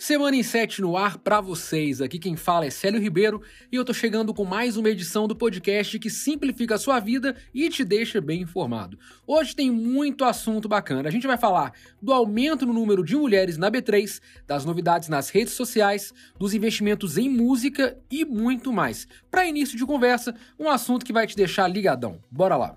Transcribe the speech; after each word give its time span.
Semana 0.00 0.34
em 0.34 0.42
7 0.42 0.80
no 0.80 0.96
ar 0.96 1.18
para 1.18 1.42
vocês. 1.42 2.00
Aqui 2.00 2.18
quem 2.18 2.34
fala 2.34 2.64
é 2.64 2.70
Célio 2.70 2.98
Ribeiro 2.98 3.42
e 3.70 3.76
eu 3.76 3.84
tô 3.84 3.92
chegando 3.92 4.32
com 4.32 4.46
mais 4.46 4.78
uma 4.78 4.88
edição 4.88 5.28
do 5.28 5.36
podcast 5.36 5.98
que 5.98 6.08
simplifica 6.08 6.76
a 6.76 6.78
sua 6.78 6.98
vida 6.98 7.36
e 7.52 7.68
te 7.68 7.84
deixa 7.84 8.18
bem 8.18 8.40
informado. 8.40 8.98
Hoje 9.26 9.54
tem 9.54 9.70
muito 9.70 10.24
assunto 10.24 10.66
bacana. 10.66 11.06
A 11.06 11.12
gente 11.12 11.26
vai 11.26 11.36
falar 11.36 11.74
do 12.00 12.14
aumento 12.14 12.64
no 12.64 12.72
número 12.72 13.04
de 13.04 13.14
mulheres 13.14 13.58
na 13.58 13.70
B3, 13.70 14.22
das 14.46 14.64
novidades 14.64 15.10
nas 15.10 15.28
redes 15.28 15.52
sociais, 15.52 16.14
dos 16.38 16.54
investimentos 16.54 17.18
em 17.18 17.28
música 17.28 17.98
e 18.10 18.24
muito 18.24 18.72
mais. 18.72 19.06
Para 19.30 19.44
início 19.44 19.76
de 19.76 19.84
conversa, 19.84 20.34
um 20.58 20.70
assunto 20.70 21.04
que 21.04 21.12
vai 21.12 21.26
te 21.26 21.36
deixar 21.36 21.68
ligadão. 21.68 22.18
Bora 22.30 22.56
lá. 22.56 22.74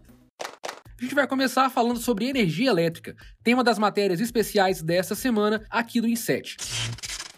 A 1.00 1.02
gente 1.02 1.16
vai 1.16 1.26
começar 1.26 1.70
falando 1.70 2.00
sobre 2.00 2.28
energia 2.28 2.70
elétrica, 2.70 3.16
tema 3.42 3.64
das 3.64 3.80
matérias 3.80 4.20
especiais 4.20 4.82
dessa 4.82 5.16
semana 5.16 5.66
aqui 5.70 6.02
do 6.02 6.08
Inset. 6.08 6.58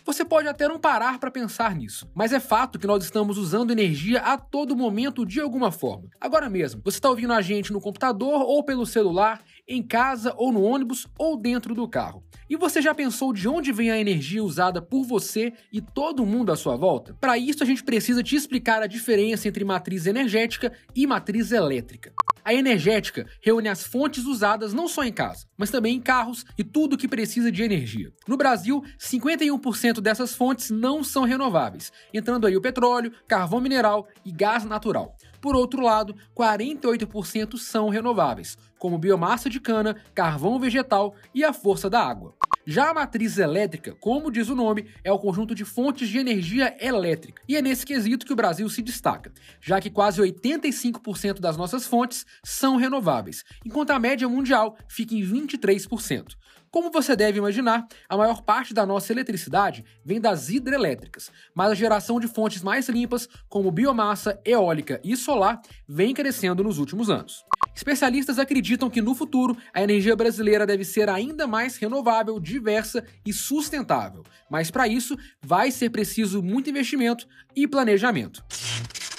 Você 0.05 0.23
pode 0.23 0.47
até 0.47 0.67
não 0.67 0.79
parar 0.79 1.17
para 1.17 1.31
pensar 1.31 1.75
nisso, 1.75 2.07
mas 2.13 2.31
é 2.31 2.39
fato 2.39 2.77
que 2.77 2.85
nós 2.85 3.03
estamos 3.03 3.39
usando 3.39 3.71
energia 3.71 4.19
a 4.19 4.37
todo 4.37 4.75
momento 4.75 5.25
de 5.25 5.41
alguma 5.41 5.71
forma. 5.71 6.11
Agora 6.21 6.47
mesmo, 6.47 6.79
você 6.85 6.99
está 6.99 7.09
ouvindo 7.09 7.33
a 7.33 7.41
gente 7.41 7.73
no 7.73 7.81
computador 7.81 8.43
ou 8.43 8.63
pelo 8.63 8.85
celular, 8.85 9.41
em 9.67 9.81
casa 9.81 10.31
ou 10.37 10.51
no 10.51 10.61
ônibus 10.61 11.07
ou 11.17 11.35
dentro 11.35 11.73
do 11.73 11.87
carro. 11.87 12.23
E 12.47 12.55
você 12.55 12.83
já 12.83 12.93
pensou 12.93 13.33
de 13.33 13.47
onde 13.47 13.71
vem 13.71 13.89
a 13.89 13.99
energia 13.99 14.43
usada 14.43 14.79
por 14.79 15.03
você 15.03 15.53
e 15.73 15.81
todo 15.81 16.23
mundo 16.23 16.51
à 16.51 16.55
sua 16.55 16.75
volta? 16.75 17.15
Para 17.19 17.35
isso, 17.39 17.63
a 17.63 17.65
gente 17.65 17.83
precisa 17.83 18.21
te 18.21 18.35
explicar 18.35 18.83
a 18.83 18.87
diferença 18.87 19.47
entre 19.47 19.65
matriz 19.65 20.05
energética 20.05 20.71
e 20.95 21.07
matriz 21.07 21.51
elétrica. 21.51 22.13
A 22.45 22.53
energética 22.53 23.25
reúne 23.41 23.67
as 23.67 23.83
fontes 23.83 24.23
usadas 24.25 24.71
não 24.71 24.87
só 24.87 25.03
em 25.03 25.11
casa, 25.11 25.47
mas 25.57 25.71
também 25.71 25.95
em 25.95 25.99
carros 25.99 26.45
e 26.55 26.63
tudo 26.63 26.95
que 26.95 27.07
precisa 27.07 27.51
de 27.51 27.63
energia. 27.63 28.13
No 28.27 28.37
Brasil, 28.37 28.83
51% 28.99 29.99
dessas 29.99 30.35
fontes 30.35 30.69
não 30.69 31.03
são 31.03 31.23
renováveis, 31.23 31.91
entrando 32.13 32.45
aí 32.45 32.55
o 32.55 32.61
petróleo, 32.61 33.11
carvão 33.27 33.59
mineral 33.59 34.07
e 34.23 34.31
gás 34.31 34.63
natural. 34.63 35.15
Por 35.41 35.55
outro 35.55 35.81
lado, 35.81 36.15
48% 36.37 37.57
são 37.57 37.89
renováveis, 37.89 38.59
como 38.77 38.99
biomassa 38.99 39.49
de 39.49 39.59
cana, 39.59 39.95
carvão 40.13 40.59
vegetal 40.59 41.15
e 41.33 41.43
a 41.43 41.51
força 41.51 41.89
da 41.89 41.99
água. 41.99 42.35
Já 42.67 42.89
a 42.89 42.93
matriz 42.95 43.37
elétrica, 43.37 43.95
como 43.99 44.31
diz 44.31 44.49
o 44.49 44.55
nome, 44.55 44.87
é 45.03 45.11
o 45.11 45.19
conjunto 45.19 45.53
de 45.53 45.63
fontes 45.63 46.09
de 46.09 46.17
energia 46.17 46.75
elétrica. 46.79 47.43
E 47.47 47.55
é 47.55 47.61
nesse 47.61 47.85
quesito 47.85 48.25
que 48.25 48.33
o 48.33 48.35
Brasil 48.35 48.67
se 48.69 48.81
destaca, 48.81 49.31
já 49.61 49.79
que 49.79 49.91
quase 49.91 50.19
85% 50.19 51.39
das 51.39 51.57
nossas 51.57 51.85
fontes 51.85 52.25
são 52.43 52.75
renováveis, 52.75 53.43
enquanto 53.63 53.91
a 53.91 53.99
média 53.99 54.27
mundial 54.27 54.75
fica 54.87 55.13
em 55.13 55.21
23%. 55.21 56.35
Como 56.75 56.91
você 56.91 57.15
deve 57.15 57.37
imaginar, 57.37 57.87
a 58.09 58.17
maior 58.17 58.41
parte 58.41 58.73
da 58.73 58.85
nossa 58.85 59.13
eletricidade 59.13 59.85
vem 60.03 60.19
das 60.19 60.49
hidrelétricas, 60.49 61.31
mas 61.53 61.71
a 61.71 61.73
geração 61.73 62.19
de 62.19 62.27
fontes 62.27 62.61
mais 62.61 62.89
limpas, 62.89 63.29
como 63.47 63.71
biomassa, 63.71 64.37
eólica 64.43 64.99
e 65.01 65.15
solar, 65.15 65.61
vem 65.87 66.13
crescendo 66.13 66.65
nos 66.65 66.77
últimos 66.77 67.09
anos. 67.09 67.45
Especialistas 67.73 68.37
acreditam 68.37 68.89
que 68.89 69.01
no 69.01 69.15
futuro 69.15 69.55
a 69.73 69.81
energia 69.81 70.17
brasileira 70.17 70.65
deve 70.65 70.83
ser 70.83 71.07
ainda 71.07 71.47
mais 71.47 71.77
renovável, 71.77 72.41
diversa 72.41 73.05
e 73.25 73.31
sustentável, 73.31 74.25
mas 74.49 74.69
para 74.69 74.85
isso 74.85 75.17
vai 75.41 75.71
ser 75.71 75.91
preciso 75.91 76.43
muito 76.43 76.69
investimento 76.69 77.25
e 77.55 77.65
planejamento. 77.65 78.43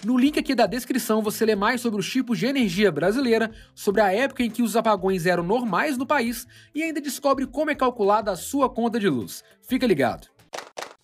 No 0.05 0.17
link 0.17 0.39
aqui 0.39 0.55
da 0.55 0.67
descrição 0.67 1.23
você 1.23 1.45
lê 1.45 1.57
mais 1.57 1.81
sobre 1.81 1.99
os 1.99 2.09
tipos 2.09 2.39
de 2.39 2.47
energia 2.47 2.93
brasileira, 2.93 3.51
sobre 3.75 4.01
a 4.01 4.13
época 4.13 4.43
em 4.43 4.51
que 4.51 4.63
os 4.63 4.77
apagões 4.77 5.27
eram 5.27 5.43
normais 5.43 5.97
no 5.97 6.07
país 6.07 6.47
e 6.75 6.83
ainda 6.83 7.01
descobre 7.01 7.47
como 7.47 7.71
é 7.71 7.75
calculada 7.75 8.31
a 8.31 8.37
sua 8.37 8.69
conta 8.69 9.01
de 9.01 9.09
luz. 9.09 9.43
Fica 9.63 9.87
ligado. 9.87 10.29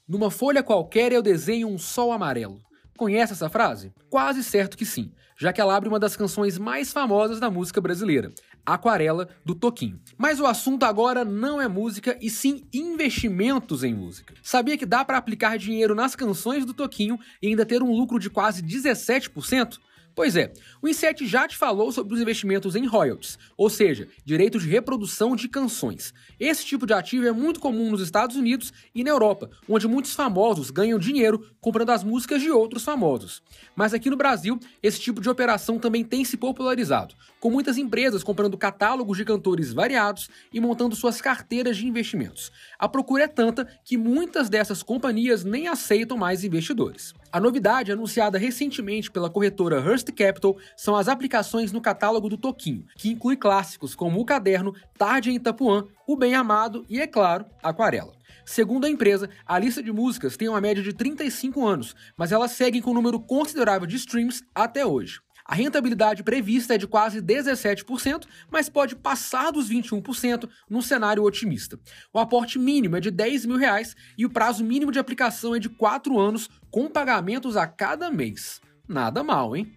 Numa 0.07 0.31
folha 0.31 0.63
qualquer 0.63 1.11
eu 1.11 1.23
desenho 1.23 1.69
um 1.69 1.79
sol 1.79 2.13
amarelo. 2.13 2.61
Conhece 2.97 3.33
essa 3.33 3.49
frase? 3.49 3.93
Quase 4.11 4.45
certo 4.45 4.77
que 4.77 4.85
sim, 4.85 5.11
já 5.39 5.53
que 5.53 5.61
ela 5.61 5.75
abre 5.75 5.89
uma 5.89 5.99
das 5.99 6.15
canções 6.15 6.59
mais 6.59 6.93
famosas 6.93 7.41
da 7.41 7.51
música 7.51 7.81
brasileira, 7.81 8.31
Aquarela, 8.65 9.29
do 9.45 9.55
Toquinho. 9.55 10.01
Mas 10.17 10.41
o 10.41 10.47
assunto 10.47 10.85
agora 10.85 11.25
não 11.25 11.61
é 11.61 11.69
música 11.69 12.17
e 12.21 12.31
sim 12.31 12.65
investimentos 12.73 13.83
em 13.83 13.95
música. 13.95 14.35
Sabia 14.43 14.79
que 14.79 14.87
dá 14.87 15.05
para 15.05 15.19
aplicar 15.19 15.59
dinheiro 15.59 15.95
nas 15.95 16.15
canções 16.15 16.65
do 16.65 16.75
Toquinho 16.75 17.19
e 17.41 17.49
ainda 17.49 17.67
ter 17.67 17.83
um 17.83 17.93
lucro 17.93 18.19
de 18.19 18.31
quase 18.31 18.63
17%? 18.63 19.79
Pois 20.15 20.37
é, 20.37 20.53
o 20.83 20.89
Inset 20.89 21.27
já 21.27 21.49
te 21.49 21.57
falou 21.57 21.91
sobre 21.91 22.15
os 22.15 22.21
investimentos 22.21 22.77
em 22.77 22.87
royalties, 22.87 23.39
ou 23.57 23.71
seja, 23.71 24.07
direitos 24.25 24.63
de 24.63 24.69
reprodução 24.69 25.35
de 25.35 25.49
canções. 25.49 26.13
Esse 26.39 26.67
tipo 26.67 26.85
de 26.85 26.93
ativo 26.93 27.27
é 27.27 27.33
muito 27.33 27.59
comum 27.59 27.91
nos 27.91 28.03
Estados 28.03 28.37
Unidos 28.37 28.75
e 28.95 29.03
na 29.03 29.11
Europa, 29.11 29.49
onde 29.67 29.89
muitos 29.89 30.13
famosos 30.13 30.71
ganham 30.71 30.99
dinheiro 30.99 31.47
comprando 31.63 31.91
as 31.91 32.05
músicas 32.05 32.43
de 32.43 32.51
outros 32.51 32.85
famosos. 32.85 33.43
Mas 33.75 33.95
aqui 33.95 34.11
no 34.11 34.17
Brasil, 34.17 34.61
esse 34.83 35.01
tipo 35.01 35.19
de 35.19 35.31
operação 35.31 35.79
também 35.79 36.05
tem 36.05 36.27
se 36.27 36.37
popularizado, 36.37 37.15
com 37.41 37.51
muitas 37.51 37.79
empresas 37.79 38.23
comprando 38.23 38.59
catálogos 38.59 39.17
de 39.17 39.25
cantores 39.25 39.73
variados 39.73 40.29
e 40.53 40.61
montando 40.61 40.95
suas 40.95 41.23
carteiras 41.23 41.79
de 41.79 41.87
investimentos. 41.87 42.53
A 42.79 42.87
procura 42.87 43.25
é 43.25 43.29
tanta 43.29 43.67
que 43.83 43.97
muitas 43.97 44.51
dessas 44.51 44.83
companhias 44.83 45.43
nem 45.43 45.69
aceitam 45.69 46.19
mais 46.19 46.45
investidores. 46.45 47.15
A 47.33 47.41
novidade 47.41 47.91
anunciada 47.91 48.37
recentemente 48.37 49.11
pela 49.11 49.31
corretora 49.31 49.81
Hearst 49.81 50.07
Capital 50.13 50.55
são 50.77 50.95
as 50.95 51.09
aplicações 51.09 51.73
no 51.73 51.81
catálogo 51.81 52.29
do 52.29 52.37
Toquinho, 52.37 52.85
que 52.99 53.09
inclui 53.09 53.39
clássicos 53.39 53.95
como 53.95 54.21
o 54.21 54.25
Caderno, 54.27 54.75
Tarde 54.99 55.31
em 55.31 55.37
Itapuã, 55.37 55.87
O 56.07 56.15
Bem 56.15 56.35
Amado 56.35 56.85
e, 56.91 57.01
é 57.01 57.07
claro, 57.07 57.47
Aquarela. 57.63 58.13
Segundo 58.45 58.85
a 58.85 58.91
empresa, 58.91 59.31
a 59.47 59.59
lista 59.59 59.83
de 59.83 59.91
músicas 59.91 60.37
tem 60.37 60.47
uma 60.47 60.61
média 60.61 60.83
de 60.83 60.93
35 60.93 61.67
anos, 61.67 61.97
mas 62.19 62.33
elas 62.33 62.51
seguem 62.51 62.83
com 62.83 62.91
um 62.91 62.95
número 62.95 63.19
considerável 63.19 63.87
de 63.87 63.97
streams 63.97 64.43
até 64.55 64.85
hoje. 64.85 65.19
A 65.45 65.55
rentabilidade 65.55 66.23
prevista 66.23 66.75
é 66.75 66.79
de 66.79 66.87
quase 66.87 67.21
17%, 67.21 68.27
mas 68.51 68.69
pode 68.69 68.95
passar 68.95 69.51
dos 69.51 69.69
21% 69.69 70.49
num 70.69 70.81
cenário 70.81 71.25
otimista. 71.25 71.79
O 72.13 72.19
aporte 72.19 72.59
mínimo 72.59 72.97
é 72.97 73.01
de 73.01 73.11
10 73.11 73.47
mil 73.47 73.57
reais 73.57 73.97
e 74.17 74.25
o 74.25 74.31
prazo 74.31 74.65
mínimo 74.65 74.93
de 74.93 74.99
aplicação 74.99 75.55
é 75.55 75.59
de 75.59 75.69
4 75.69 76.19
anos, 76.19 76.49
com 76.73 76.89
pagamentos 76.89 77.57
a 77.57 77.67
cada 77.67 78.11
mês. 78.11 78.61
Nada 78.89 79.23
mal, 79.23 79.55
hein? 79.55 79.71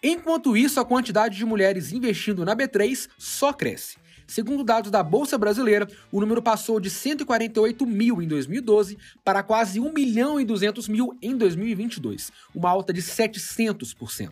Enquanto 0.00 0.56
isso, 0.56 0.80
a 0.80 0.84
quantidade 0.84 1.36
de 1.36 1.44
mulheres 1.44 1.92
investindo 1.92 2.44
na 2.44 2.56
B3 2.56 3.08
só 3.18 3.52
cresce. 3.52 3.96
Segundo 4.26 4.64
dados 4.64 4.90
da 4.90 5.02
Bolsa 5.02 5.36
Brasileira, 5.36 5.86
o 6.10 6.20
número 6.20 6.40
passou 6.40 6.78
de 6.78 6.88
148 6.88 7.84
mil 7.84 8.22
em 8.22 8.28
2012 8.28 8.96
para 9.24 9.42
quase 9.42 9.80
1 9.80 9.92
milhão 9.92 10.40
e 10.40 10.44
200 10.44 10.88
mil 10.88 11.18
em 11.20 11.36
2022, 11.36 12.32
uma 12.54 12.70
alta 12.70 12.92
de 12.92 13.02
700%. 13.02 14.30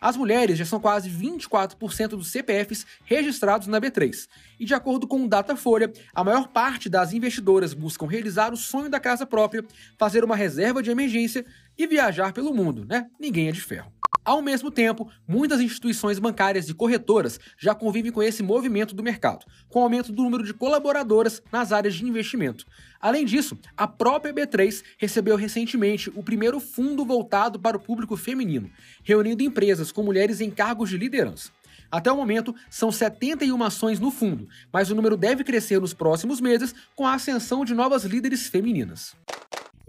As 0.00 0.16
mulheres 0.16 0.58
já 0.58 0.64
são 0.64 0.80
quase 0.80 1.08
24% 1.08 2.08
dos 2.08 2.30
CPFs 2.30 2.86
registrados 3.04 3.66
na 3.66 3.80
B3. 3.80 4.28
E 4.58 4.64
de 4.64 4.74
acordo 4.74 5.06
com 5.06 5.24
o 5.24 5.28
Datafolha, 5.28 5.92
a 6.14 6.24
maior 6.24 6.48
parte 6.48 6.88
das 6.88 7.12
investidoras 7.12 7.72
buscam 7.72 8.06
realizar 8.06 8.52
o 8.52 8.56
sonho 8.56 8.90
da 8.90 9.00
casa 9.00 9.24
própria, 9.24 9.64
fazer 9.98 10.24
uma 10.24 10.36
reserva 10.36 10.82
de 10.82 10.90
emergência 10.90 11.44
e 11.78 11.86
viajar 11.86 12.32
pelo 12.32 12.52
mundo, 12.52 12.84
né? 12.84 13.06
Ninguém 13.18 13.48
é 13.48 13.52
de 13.52 13.60
ferro. 13.60 13.99
Ao 14.30 14.40
mesmo 14.40 14.70
tempo, 14.70 15.10
muitas 15.26 15.60
instituições 15.60 16.20
bancárias 16.20 16.68
e 16.68 16.72
corretoras 16.72 17.40
já 17.58 17.74
convivem 17.74 18.12
com 18.12 18.22
esse 18.22 18.44
movimento 18.44 18.94
do 18.94 19.02
mercado, 19.02 19.44
com 19.68 19.80
o 19.80 19.82
aumento 19.82 20.12
do 20.12 20.22
número 20.22 20.44
de 20.44 20.54
colaboradoras 20.54 21.42
nas 21.50 21.72
áreas 21.72 21.96
de 21.96 22.06
investimento. 22.06 22.64
Além 23.00 23.24
disso, 23.24 23.58
a 23.76 23.88
própria 23.88 24.32
B3 24.32 24.84
recebeu 24.98 25.34
recentemente 25.34 26.12
o 26.14 26.22
primeiro 26.22 26.60
fundo 26.60 27.04
voltado 27.04 27.58
para 27.58 27.76
o 27.76 27.80
público 27.80 28.16
feminino, 28.16 28.70
reunindo 29.02 29.42
empresas 29.42 29.90
com 29.90 30.04
mulheres 30.04 30.40
em 30.40 30.48
cargos 30.48 30.90
de 30.90 30.96
liderança. 30.96 31.50
Até 31.90 32.12
o 32.12 32.16
momento, 32.16 32.54
são 32.70 32.92
71 32.92 33.60
ações 33.64 33.98
no 33.98 34.12
fundo, 34.12 34.48
mas 34.72 34.92
o 34.92 34.94
número 34.94 35.16
deve 35.16 35.42
crescer 35.42 35.80
nos 35.80 35.92
próximos 35.92 36.40
meses 36.40 36.72
com 36.94 37.04
a 37.04 37.14
ascensão 37.14 37.64
de 37.64 37.74
novas 37.74 38.04
líderes 38.04 38.46
femininas. 38.46 39.16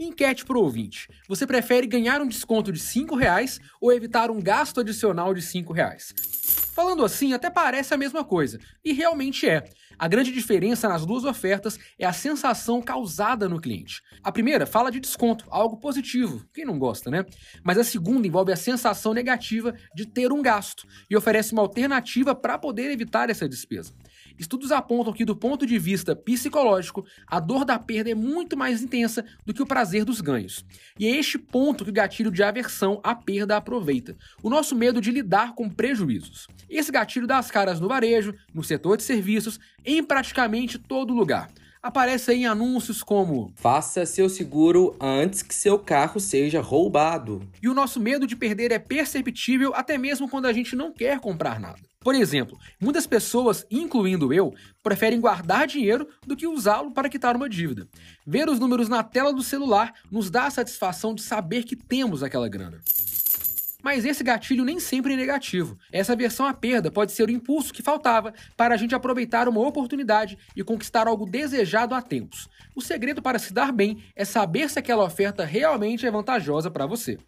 Enquete 0.04 0.44
pro 0.44 0.60
ouvinte. 0.60 1.08
Você 1.30 1.46
prefere 1.46 1.86
ganhar 1.86 2.24
um 2.24 2.28
desconto 2.28 2.72
de 2.72 2.80
R$ 2.80 3.06
reais 3.16 3.60
ou 3.80 3.94
evitar 3.94 4.32
um 4.32 4.42
gasto 4.42 4.80
adicional 4.80 5.32
de 5.32 5.42
R$ 5.42 5.64
reais? 5.72 6.12
Falando 6.74 7.06
assim, 7.06 7.34
até 7.34 7.52
parece 7.52 7.94
a 7.94 7.98
mesma 7.98 8.24
coisa, 8.24 8.58
e 8.84 8.94
realmente 8.94 9.48
é. 9.48 9.64
A 10.00 10.08
grande 10.08 10.32
diferença 10.32 10.90
nas 10.90 11.06
duas 11.06 11.24
ofertas 11.24 11.78
é 12.00 12.08
a 12.08 12.14
sensação 12.14 12.82
causada 12.82 13.48
no 13.48 13.62
cliente. 13.62 14.02
A 14.24 14.32
primeira 14.32 14.66
fala 14.66 14.90
de 14.90 15.00
desconto, 15.00 15.46
algo 15.52 15.78
positivo, 15.78 16.44
quem 16.52 16.66
não 16.66 16.80
gosta, 16.80 17.12
né? 17.12 17.24
Mas 17.64 17.78
a 17.78 17.84
segunda 17.84 18.26
envolve 18.26 18.52
a 18.52 18.56
sensação 18.56 19.14
negativa 19.14 19.76
de 19.94 20.08
ter 20.08 20.32
um 20.32 20.42
gasto 20.42 20.88
e 21.08 21.16
oferece 21.16 21.54
uma 21.54 21.62
alternativa 21.62 22.34
para 22.34 22.58
poder 22.58 22.90
evitar 22.90 23.30
essa 23.30 23.48
despesa. 23.48 23.94
Estudos 24.38 24.72
apontam 24.72 25.14
que, 25.14 25.26
do 25.26 25.36
ponto 25.36 25.66
de 25.66 25.78
vista 25.78 26.16
psicológico, 26.16 27.06
a 27.28 27.40
dor 27.40 27.66
da 27.66 27.78
perda 27.78 28.12
é 28.12 28.16
muito 28.16 28.58
mais 28.58 28.82
intensa 28.82 29.24
do 29.46 29.54
que 29.54 29.62
o 29.62 29.66
prazer 29.66 30.06
dos 30.06 30.22
ganhos. 30.22 30.66
E 31.00 31.08
é 31.08 31.16
este 31.18 31.38
ponto 31.38 31.84
que 31.84 31.90
o 31.90 31.94
gatilho 31.94 32.32
de 32.32 32.44
aversão 32.44 33.00
à 33.04 33.14
perda 33.14 33.58
aproveita: 33.58 34.16
o 34.42 34.50
nosso 34.50 34.76
medo 34.76 35.02
de 35.02 35.12
lidar 35.12 35.54
com 35.56 35.70
prejuízos. 35.70 36.48
Esse 36.70 36.92
gatilho 36.92 37.28
dá 37.28 37.38
as 37.38 37.52
caras 37.52 37.80
no 37.80 37.88
varejo, 37.88 38.34
no 38.54 38.64
setor 38.64 38.98
de 38.98 39.04
serviços, 39.04 39.60
em 39.86 40.04
praticamente 40.04 40.78
todo 40.78 41.14
lugar. 41.14 41.50
aparece 41.82 42.32
aí 42.32 42.46
anúncios 42.46 43.02
como 43.02 43.52
Faça 43.56 44.06
seu 44.06 44.30
seguro 44.30 44.96
antes 45.00 45.42
que 45.42 45.56
seu 45.56 45.80
carro 45.80 46.20
seja 46.20 46.62
roubado. 46.62 47.42
E 47.62 47.68
o 47.68 47.74
nosso 47.74 48.00
medo 48.00 48.28
de 48.28 48.36
perder 48.36 48.72
é 48.72 48.80
perceptível 48.80 49.74
até 49.76 49.98
mesmo 49.98 50.30
quando 50.30 50.46
a 50.46 50.54
gente 50.54 50.76
não 50.76 50.94
quer 50.94 51.20
comprar 51.20 51.60
nada. 51.60 51.91
Por 52.02 52.16
exemplo, 52.16 52.58
muitas 52.80 53.06
pessoas, 53.06 53.64
incluindo 53.70 54.34
eu, 54.34 54.56
preferem 54.82 55.22
guardar 55.22 55.68
dinheiro 55.68 56.08
do 56.26 56.36
que 56.36 56.48
usá-lo 56.48 56.92
para 56.92 57.08
quitar 57.08 57.36
uma 57.36 57.48
dívida. 57.48 57.88
Ver 58.26 58.50
os 58.50 58.60
números 58.60 58.90
na 58.90 59.04
tela 59.04 59.32
do 59.32 59.44
celular 59.44 59.94
nos 60.10 60.32
dá 60.32 60.48
a 60.48 60.52
satisfação 60.52 61.14
de 61.14 61.22
saber 61.22 61.64
que 61.64 61.76
temos 61.76 62.24
aquela 62.24 62.50
grana. 62.50 62.80
Mas 63.84 64.04
esse 64.04 64.24
gatilho 64.24 64.66
nem 64.66 64.80
sempre 64.80 65.14
é 65.14 65.18
negativo. 65.18 65.78
Essa 65.92 66.16
versão 66.16 66.48
à 66.48 66.54
perda 66.54 66.92
pode 66.92 67.12
ser 67.12 67.28
o 67.28 67.32
impulso 67.32 67.74
que 67.74 67.84
faltava 67.84 68.34
para 68.58 68.74
a 68.74 68.78
gente 68.78 68.96
aproveitar 68.96 69.48
uma 69.48 69.62
oportunidade 69.62 70.40
e 70.56 70.64
conquistar 70.64 71.08
algo 71.08 71.28
desejado 71.28 71.94
há 71.94 72.02
tempos. 72.02 72.50
O 72.76 72.82
segredo 72.82 73.22
para 73.22 73.38
se 73.38 73.54
dar 73.54 73.72
bem 73.72 74.04
é 74.16 74.26
saber 74.26 74.70
se 74.72 74.80
aquela 74.80 75.04
oferta 75.04 75.46
realmente 75.46 76.06
é 76.06 76.12
vantajosa 76.12 76.72
para 76.72 76.88
você. 76.88 77.20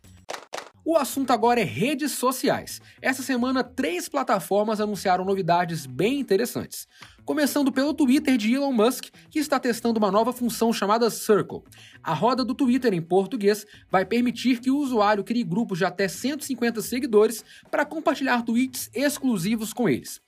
O 0.85 0.97
assunto 0.97 1.31
agora 1.31 1.61
é 1.61 1.63
redes 1.63 2.11
sociais. 2.11 2.81
Essa 3.01 3.23
semana, 3.23 3.63
três 3.63 4.09
plataformas 4.09 4.81
anunciaram 4.81 5.23
novidades 5.23 5.85
bem 5.85 6.19
interessantes. 6.19 6.89
Começando 7.23 7.71
pelo 7.71 7.93
Twitter 7.93 8.35
de 8.35 8.53
Elon 8.53 8.73
Musk, 8.73 9.05
que 9.29 9.39
está 9.39 9.57
testando 9.57 9.97
uma 9.97 10.11
nova 10.11 10.33
função 10.33 10.73
chamada 10.73 11.09
Circle. 11.09 11.61
A 12.03 12.13
roda 12.13 12.43
do 12.43 12.53
Twitter 12.53 12.93
em 12.93 13.01
português 13.01 13.65
vai 13.89 14.05
permitir 14.05 14.59
que 14.59 14.69
o 14.69 14.77
usuário 14.77 15.23
crie 15.23 15.45
grupos 15.45 15.77
de 15.77 15.85
até 15.85 16.09
150 16.09 16.81
seguidores 16.81 17.45
para 17.71 17.85
compartilhar 17.85 18.41
tweets 18.41 18.89
exclusivos 18.93 19.71
com 19.71 19.87
eles. 19.87 20.19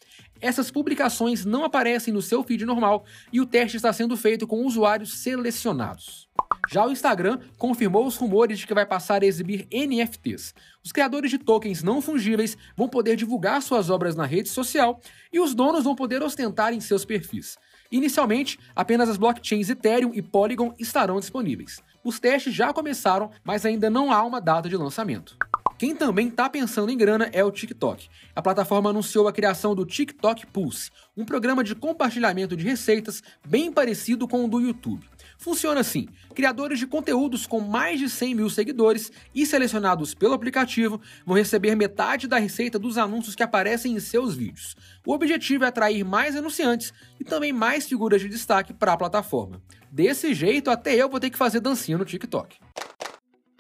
Essas 0.42 0.70
publicações 0.70 1.46
não 1.46 1.64
aparecem 1.64 2.14
no 2.14 2.22
seu 2.22 2.44
feed 2.44 2.66
normal 2.66 3.06
e 3.32 3.40
o 3.40 3.46
teste 3.46 3.78
está 3.78 3.92
sendo 3.94 4.16
feito 4.18 4.46
com 4.46 4.66
usuários 4.66 5.18
selecionados. 5.20 6.28
Já 6.70 6.86
o 6.86 6.92
Instagram 6.92 7.40
confirmou 7.58 8.06
os 8.06 8.18
rumores 8.18 8.60
de 8.60 8.68
que 8.68 8.74
vai 8.74 8.86
passar 8.86 9.22
a 9.24 9.26
exibir 9.26 9.68
NFTs. 9.72 10.54
Os 10.84 10.92
criadores 10.92 11.32
de 11.32 11.38
tokens 11.38 11.84
não 11.84 12.02
fungíveis 12.02 12.58
vão 12.76 12.90
poder 12.90 13.16
divulgar 13.16 13.62
suas 13.62 13.90
obras 13.90 14.16
na 14.16 14.26
rede 14.26 14.50
social 14.50 15.00
e 15.32 15.40
os 15.40 15.54
donos 15.54 15.84
vão 15.84 15.96
poder 15.96 16.22
ostentar 16.22 16.74
em 16.74 16.80
seus 16.80 17.06
perfis. 17.06 17.58
Inicialmente, 17.92 18.60
apenas 18.76 19.10
as 19.10 19.18
blockchains 19.18 19.70
Ethereum 19.70 20.12
e 20.14 20.22
Polygon 20.22 20.74
estarão 20.80 21.20
disponíveis. 21.20 21.82
Os 22.04 22.20
testes 22.20 22.54
já 22.54 22.74
começaram, 22.74 23.32
mas 23.44 23.66
ainda 23.66 23.90
não 23.90 24.12
há 24.12 24.24
uma 24.24 24.42
data 24.42 24.68
de 24.68 24.78
lançamento. 24.78 25.38
Quem 25.78 25.94
também 25.94 26.30
está 26.30 26.50
pensando 26.50 26.90
em 26.90 26.98
grana 26.98 27.30
é 27.34 27.44
o 27.44 27.52
TikTok. 27.52 28.08
A 28.34 28.42
plataforma 28.42 28.90
anunciou 28.90 29.28
a 29.28 29.34
criação 29.34 29.76
do 29.76 29.86
TikTok 29.86 30.48
Pulse, 30.48 30.90
um 31.18 31.26
programa 31.26 31.66
de 31.66 31.76
compartilhamento 31.76 32.56
de 32.56 32.64
receitas 32.64 33.22
bem 33.46 33.74
parecido 33.74 34.26
com 34.26 34.46
o 34.46 34.48
do 34.48 34.62
YouTube. 34.62 35.06
Funciona 35.38 35.82
assim: 35.82 36.08
criadores 36.34 36.80
de 36.80 36.88
conteúdos 36.88 37.46
com 37.46 37.60
mais 37.60 38.00
de 38.00 38.10
100 38.10 38.36
mil 38.36 38.50
seguidores 38.50 39.12
e 39.34 39.46
selecionados 39.46 40.14
pelo 40.14 40.34
aplicativo 40.34 41.02
vão 41.26 41.36
receber 41.36 41.76
metade 41.76 42.26
da 42.26 42.38
receita 42.38 42.80
dos 42.80 42.98
anúncios 42.98 43.36
que 43.36 43.44
aparecem 43.44 43.94
em 43.94 44.00
seus 44.00 44.34
vídeos. 44.34 44.78
O 45.06 45.14
objetivo 45.14 45.66
é 45.66 45.68
atrair 45.68 46.06
mais 46.06 46.38
anunciantes 46.38 46.94
e 47.20 47.26
também 47.26 47.52
mais 47.52 47.86
figuras 47.86 48.22
de 48.22 48.30
destaque 48.30 48.74
para 48.74 48.94
a 48.94 48.98
plataforma. 48.98 49.62
Desse 49.92 50.34
jeito, 50.34 50.72
até 50.72 50.96
eu 50.96 51.10
vou 51.10 51.20
ter 51.20 51.30
que 51.30 51.38
fazer 51.38 51.60
dancinha 51.60 51.98
no 51.98 52.06
TikTok. 52.06 52.58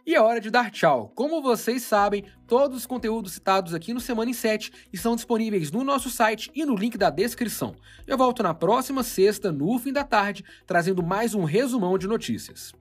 E 0.05 0.13
é 0.13 0.21
hora 0.21 0.39
de 0.39 0.51
dar 0.51 0.69
tchau. 0.69 1.11
Como 1.15 1.41
vocês 1.41 1.81
sabem, 1.81 2.23
todos 2.45 2.77
os 2.77 2.85
conteúdos 2.85 3.33
citados 3.33 3.73
aqui 3.73 3.91
no 3.91 3.99
Semana 3.99 4.29
em 4.29 4.33
7 4.33 4.71
estão 4.93 5.15
disponíveis 5.15 5.71
no 5.71 5.83
nosso 5.83 6.11
site 6.11 6.51
e 6.53 6.63
no 6.63 6.75
link 6.75 6.95
da 6.95 7.09
descrição. 7.09 7.75
Eu 8.05 8.15
volto 8.15 8.43
na 8.43 8.53
próxima 8.53 9.01
sexta, 9.01 9.51
no 9.51 9.79
fim 9.79 9.91
da 9.91 10.03
tarde, 10.03 10.45
trazendo 10.67 11.01
mais 11.01 11.33
um 11.33 11.43
resumão 11.43 11.97
de 11.97 12.07
notícias. 12.07 12.71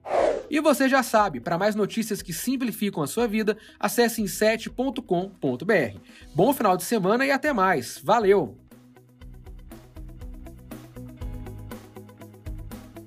E 0.51 0.59
você 0.59 0.87
já 0.87 1.01
sabe, 1.01 1.39
para 1.39 1.57
mais 1.57 1.73
notícias 1.73 2.21
que 2.21 2.31
simplificam 2.31 3.01
a 3.01 3.07
sua 3.07 3.27
vida, 3.27 3.57
acesse 3.79 4.21
em7.com.br. 4.21 5.99
Bom 6.35 6.53
final 6.53 6.77
de 6.77 6.83
semana 6.83 7.25
e 7.25 7.31
até 7.31 7.51
mais. 7.51 7.99
Valeu! 8.03 8.64